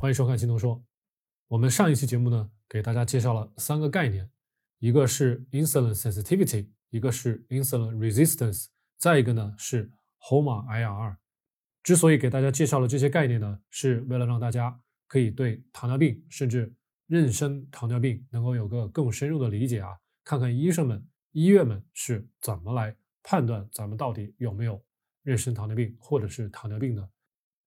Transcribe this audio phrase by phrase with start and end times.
[0.00, 0.80] 欢迎收看青铜说。
[1.48, 4.30] 我们上一期节目呢，给大家介绍了三个概念，
[4.78, 8.66] 一个是 insulin sensitivity，一个是 insulin resistance，
[8.96, 9.90] 再一个呢是
[10.20, 11.16] HOMA-IR。
[11.82, 16.72] 之所以给大家介绍了这些概念呢，是为了让大家可以对糖尿病甚至
[17.08, 24.80] 妊娠糖尿病能够有个更深入的理解啊，看看医生们、医院们是怎么来判断咱们到底有没有
[25.24, 27.10] 妊娠糖尿病或者是糖尿病的。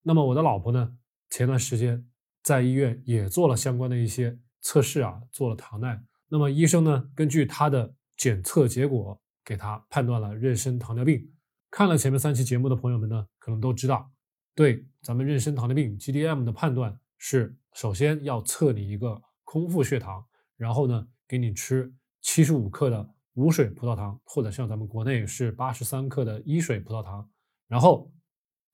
[0.01, 0.97] 那么我的老婆呢，
[1.29, 2.07] 前段时间
[2.51, 5.97] 在医院也做了相关的一些测试啊，做了糖耐。
[6.27, 11.31] 那么医生呢，根据他的检测结果，给他判断了妊娠糖尿病。
[11.69, 14.11] 看了前面三期节目的朋友们呢，可能都知道，
[14.53, 20.21] 对咱们妊娠糖尿病 GDM 的判断是，首先要测你一个空腹血糖，
[20.57, 21.89] 然后呢，给你吃
[22.19, 27.29] 七十五克的无水葡萄糖，或者像咱们国内是八十三克的一水葡萄糖，
[27.69, 28.11] 然后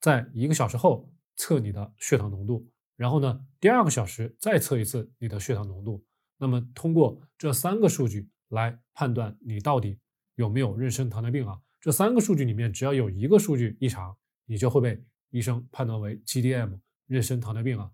[0.00, 6.04] 在一个小时后测你的血糖浓度，然后呢，第二个小时再测一次你的血糖浓度。
[6.36, 10.00] 那么通过这三个数据来判断你到底
[10.34, 11.60] 有没有妊娠糖尿病啊。
[11.80, 16.76] 这三个数据里面，只要有一个数据异常，你就会被医生判断为 GDM
[17.08, 17.88] 妊娠糖尿病啊。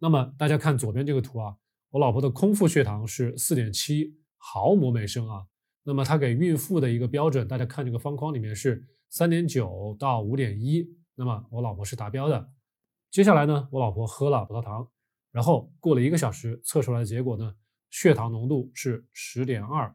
[0.00, 1.56] 那么大家看左边这个图啊，
[1.90, 5.46] 我老婆的空腹血糖是四点七毫摩每升啊。
[5.84, 10.84] 那么她给孕妇的一个标准，大家看这个方框里面是三点九到五点一。
[11.14, 12.50] 那么我老婆是达标的。
[13.10, 14.86] 接下来呢，我老婆喝了葡萄糖，
[15.32, 17.54] 然后过了一个小时，测出来的结果呢，
[17.90, 19.94] 血糖浓度是十点二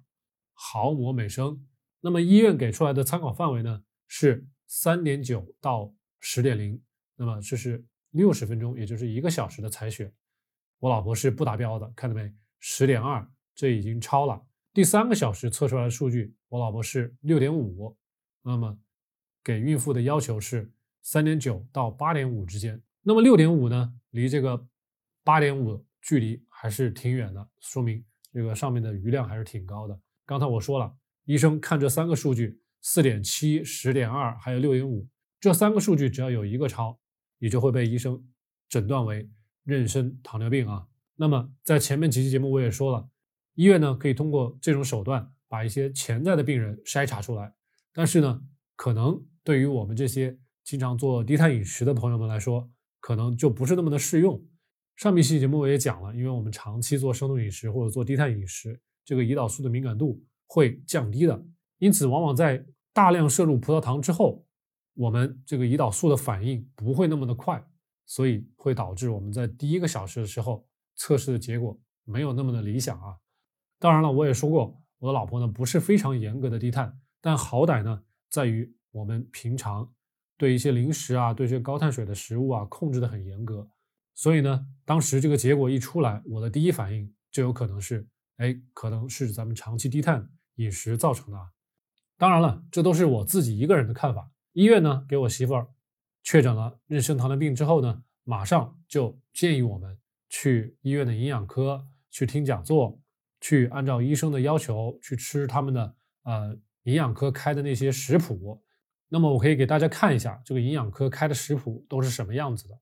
[0.53, 1.63] 毫摩每升。
[2.01, 6.81] 那么医院给出来的参考范围呢是三点九到十点零，
[7.15, 10.11] 那么这是六十分钟，也就是一个小时的采血。
[10.79, 12.33] 我老婆是不达标的，看到没？
[12.59, 14.43] 十点二，这已经超了。
[14.73, 17.95] 第三个小时测出来的数据，我老婆是六点五，
[18.41, 18.75] 那么
[19.43, 22.81] 给孕妇的要求是三点九到八点五之间。
[23.03, 24.67] 那么六点五呢，离这个
[25.23, 29.99] 八点五距离还是挺远的，说明这个上面的余量还是挺高的。
[30.25, 30.95] 刚才我说了。
[31.25, 35.07] 医生看这三个数据，四点七、十点二，还有六点五，
[35.39, 36.99] 这三个数据只要有一个超，
[37.39, 38.21] 你就会被医生
[38.67, 39.29] 诊断为
[39.65, 40.85] 妊娠糖尿病啊。
[41.15, 43.09] 那么在前面几期节目我也说了，
[43.53, 47.53] 医院呢可以通过这种手段把一些潜在的病人筛查出来，
[47.93, 48.41] 但是呢，
[48.75, 52.69] 可能对于我们这些经常做低碳饮食的朋友们来说，
[53.03, 54.41] 可能就不是那么的适用。
[54.95, 60.23] 上一期节目我也讲了，因为我们长期做生酮饮食或者做低碳饮食，这个胰岛素的敏感度。
[60.45, 61.43] 会降低的，
[61.79, 64.45] 因此往往在大量摄入葡萄糖之后，
[64.93, 67.65] 我们这个胰岛素的反应不会那么的快，
[68.05, 70.63] 所以会导致我们在第一个小时的时候
[70.95, 73.17] 测试的结果没有那么的理想啊。
[73.79, 79.91] 当然了，我也说过，我的老婆呢不是非常严格的低碳，但好歹呢在于我们平常
[80.43, 83.65] 对一些零食啊，对这些高碳水的食物啊控制的很严格，
[84.13, 88.05] 所以呢，当时这个结果一出来，我的第一反应就有可能是，
[88.35, 90.29] 哎，可能是咱们长期低碳。
[90.57, 91.47] 饮食造成的啊，
[92.17, 94.29] 当然了，这都是我自己一个人的看法。
[94.51, 95.67] 医院呢，给我媳妇儿
[96.23, 99.97] 确诊了妊娠糖尿病之后呢，马上就建议我们
[100.29, 102.99] 去医院的营养科去听讲座，
[103.39, 105.95] 去按照医生的要求去吃他们的
[106.25, 108.61] 呃营养科开的那些食谱。
[109.13, 112.75] 那么我可以给大家看一下这个营养科开的食谱都是什么样子的。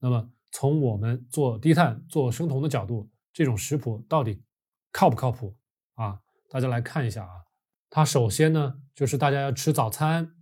[0.00, 4.42] 那么从我们做低碳、做生酮的角度，这种食谱到底
[4.90, 5.56] 靠不靠谱
[5.94, 6.18] 啊？
[6.50, 7.30] 大家来看一下啊，
[7.88, 10.34] 它首先呢就是大家要吃早餐、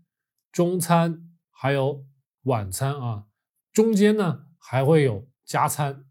[0.51, 2.07] 中餐还有
[2.45, 3.27] 晚餐啊，
[3.75, 6.07] 中间呢还会有加餐，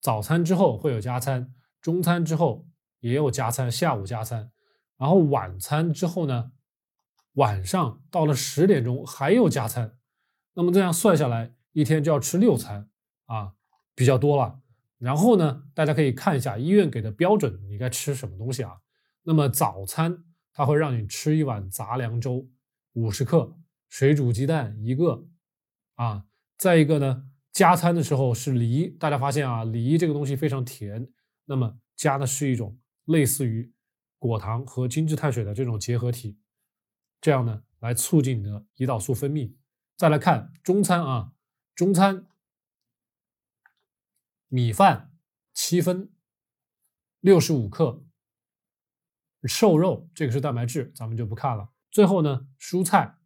[0.00, 1.52] 早餐之后会有加餐，
[1.82, 2.66] 中餐之后
[3.00, 4.50] 也有加餐，下午加餐，
[4.96, 6.52] 然后晚餐之后呢，
[7.34, 9.96] 晚上到了十点钟还有加餐，
[10.54, 12.88] 那么这样算下来一天就要吃六餐
[13.26, 13.54] 啊，
[13.94, 14.60] 比较多了。
[14.98, 18.78] 然后呢，大家可以看一下医院给的标准，你该吃什么东西啊？
[19.24, 22.48] 那么早餐它会让你吃一碗杂粮粥，
[22.92, 23.56] 五十克，
[23.88, 25.26] 水煮鸡蛋一个，
[25.96, 26.24] 啊，
[26.58, 31.08] 再一个呢，加餐的时候是梨，大家发现啊，梨这个东西非常甜，
[31.46, 33.72] 那么加的是一种类似于
[34.18, 36.38] 果糖和精致碳水的这种结合体，
[37.22, 39.54] 这样呢来促进你的胰岛素分泌。
[39.96, 41.32] 再来看中餐啊，
[41.74, 42.26] 中餐
[44.48, 45.16] 米饭
[45.54, 46.12] 七分，
[47.20, 48.04] 六十五克。
[49.44, 51.72] 瘦肉这个是蛋白质，咱们就不看了。
[51.90, 53.18] 最后呢，蔬菜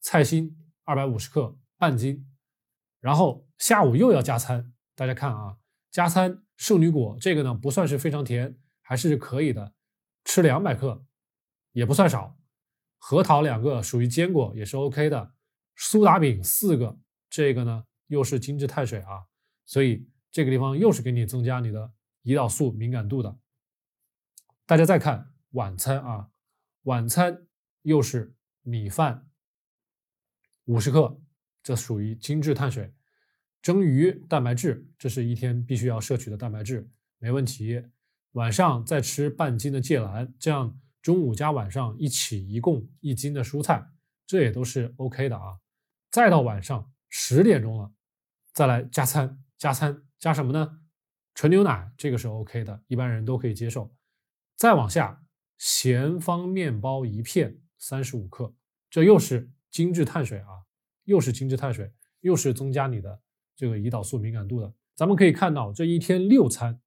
[0.00, 2.30] 菜心二百五十克，半斤。
[3.00, 5.58] 然后下午又要加餐，大家看啊，
[5.90, 9.74] 加餐圣女果这个呢不算是非常甜，还是可以的，
[10.24, 11.06] 吃两百克
[11.72, 12.38] 也不算少。
[12.98, 15.34] 核桃两个属于坚果，也是 OK 的。
[15.76, 16.98] 苏打饼四个，
[17.28, 19.26] 这个呢又是精致碳水啊，
[19.64, 21.92] 所以这个地方又是给你增加你的
[22.24, 23.38] 胰岛素敏感度的。
[24.64, 26.30] 大家再看晚餐啊，
[26.82, 27.46] 晚餐
[27.82, 29.28] 又是米饭
[30.64, 31.20] 五十克，
[31.62, 32.92] 这属于精致碳水。
[33.62, 36.88] 蒸鱼蛋白质，这是一天必须要摄取的蛋白质，
[37.18, 37.84] 没问题。
[38.32, 43.88] 晚上再吃半斤的芥蓝，这样中午加晚上一起一共一斤的蔬菜，
[44.26, 45.56] 这也都是 OK 的啊。
[46.10, 47.92] 再到晚上十点钟了，
[48.52, 50.80] 再来加餐，加餐加什么呢？
[51.32, 53.94] 纯牛奶，这个是 OK 的，一般人都可以接受。
[54.56, 55.24] 再往下，
[55.58, 58.52] 咸方面包一片，三十五克，
[58.90, 60.66] 这又是精致碳水啊，
[61.04, 61.92] 又是精致碳水，
[62.22, 63.20] 又是增加你的
[63.54, 64.74] 这个胰岛素敏感度的。
[64.96, 66.80] 咱们可以看到，这一天六餐，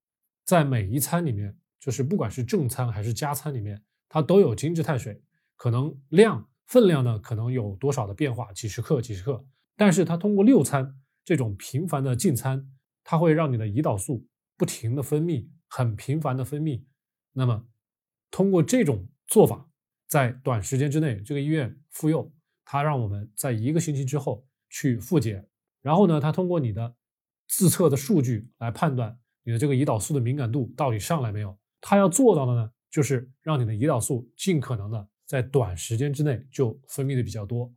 [0.44, 5.22] 在每一餐里面，就是不管是正餐还是加餐里面，它都有精致碳水，
[5.56, 9.46] 可能量分量呢，可能有多少的变化，几十克几十克，
[9.78, 12.70] 但是它通过六餐这种频繁的进餐，
[13.04, 14.28] 它会让你的胰岛素
[14.58, 16.84] 不停的分泌，很频繁的分泌。
[17.34, 17.66] 那么，
[18.32, 19.70] 通过这种做法，
[20.08, 22.32] 在短时间之内，这个医院妇幼，
[22.66, 25.48] 他让我们在一个星期之后去复检，
[25.82, 26.96] 然后呢，他通过你的
[27.48, 31.58] 自测的数据来判断你的这个胰岛素的敏感度到底上来没有。
[31.82, 37.72] 他要做到的呢，就是让你的胰岛素尽可能的在短时间之内就分泌的比较多，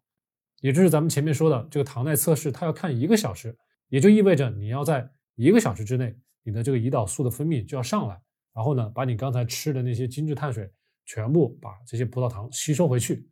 [0.61, 3.57] 也就是咱们前面说的这个糖耐测试，它要看一个小时，
[3.89, 8.21] 也就意味着你要在一个小时之内，你的这个胰岛素的分泌就要上来。
[8.55, 10.71] 然后呢，把你刚才吃的那些精致碳水
[11.07, 13.27] 全部把这些葡萄糖吸收回去，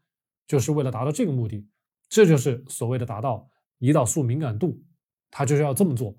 [0.47, 1.67] 就是为了达到这个目的。
[2.09, 3.49] 这就是所谓的达到
[3.81, 4.83] 胰岛素敏感度，
[5.31, 6.17] 它就是要这么做。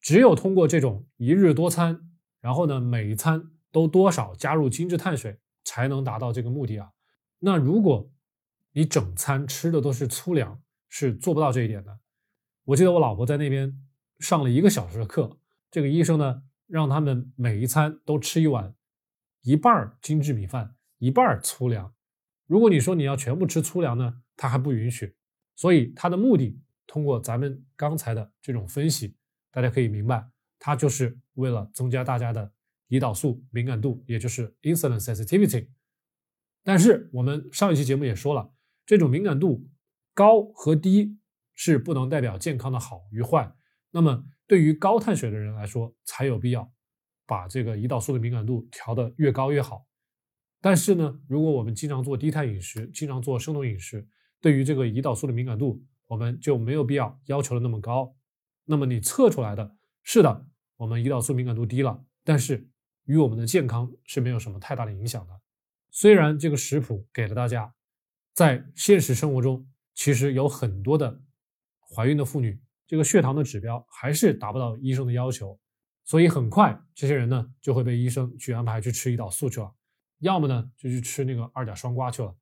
[0.00, 1.98] 只有通过这种一日多餐，
[2.40, 3.42] 然后呢每一餐
[3.72, 6.92] 都多少加入精致碳水，才能达到这个目的啊。
[7.40, 8.08] 那如果
[8.70, 11.98] 你整餐吃的都是粗粮，是做不到这一点的。
[12.66, 13.76] 我记得我老婆在那边
[14.20, 15.38] 上了一个小时的课，
[15.70, 16.44] 这个医生呢。
[16.68, 18.74] 让他们每一餐都吃一碗
[19.42, 21.92] 一半精致米饭，一半粗粮。
[22.46, 25.14] 如果你说你要全部吃粗粮呢，他还不允许。
[25.54, 29.14] 所以他的目的，通过咱们刚才的这种分析，
[29.50, 30.26] 大家可以明白，
[30.58, 32.50] 他就是为了增加大家的
[32.92, 35.66] 胰岛素敏感度，也就是 insulin sensitivity。
[36.62, 38.52] 但是我们上一期节目也说了，
[38.84, 39.66] 这种敏感度
[40.12, 41.18] 高和低
[41.54, 43.50] 是不能代表健康的好与坏。
[43.92, 46.70] 那么对于高碳水的人来说，才有必要
[47.26, 49.86] 把这个胰岛素的敏感度调得越高越好。
[50.60, 54.06] 但是呢，如果我们经常做低碳饮食，经常做生酮饮食，
[54.42, 58.14] 对于这个胰岛素的敏感度，我们就没有必要要求的那么高。
[58.66, 60.46] 那么你测出来的是的，
[60.76, 62.68] 我们胰岛素敏感度低了，但是
[63.04, 65.40] 与我们的健康是没有什么太大的影响的。
[65.90, 67.74] 虽然这个食谱给了大家，
[68.32, 71.20] 在现实生活中，其实有很多的
[71.94, 72.60] 怀孕的妇女。
[72.86, 75.58] 这个血糖的指标还是达不到医生的要求，
[76.04, 79.74] 所以很快这些人呢就会被医生去安排去吃胰岛素去了，
[80.18, 82.36] 要么呢就去吃那个二甲双胍去了。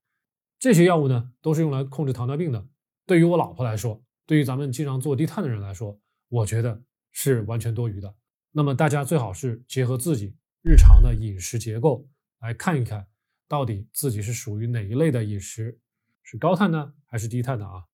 [0.58, 2.66] 这些药物呢都是用来控制糖尿病的。
[3.06, 5.96] 对于我老婆来说，对于咱们经常做低碳的人来说，
[6.28, 8.12] 我觉得是完全多余的。
[8.50, 12.06] 那么大家最好是结合自己日常的饮食结构
[12.40, 13.06] 来看一看，
[13.48, 15.80] 到底自己是属于哪一类的饮食，
[16.22, 17.84] 是高碳呢还是低碳的啊？